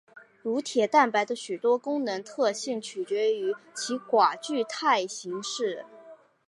[0.41, 5.85] 乳铁蛋白的许多功能特性取决于其寡聚态形式。